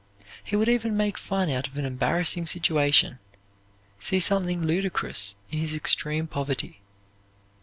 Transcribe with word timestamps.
He 0.43 0.55
would 0.55 0.67
even 0.67 0.97
make 0.97 1.15
fun 1.19 1.47
out 1.51 1.67
of 1.67 1.77
an 1.77 1.85
embarrassing 1.85 2.47
situation, 2.47 3.19
see 3.99 4.19
something 4.19 4.63
ludicrous 4.63 5.35
in 5.51 5.59
his 5.59 5.75
extreme 5.75 6.25
poverty. 6.25 6.81